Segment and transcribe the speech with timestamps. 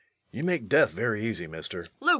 [0.31, 1.85] _]You make death very easy, Mister.
[1.99, 2.09] LUKE.